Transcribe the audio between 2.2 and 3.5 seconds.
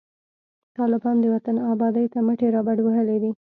مټي رابډوهلي دي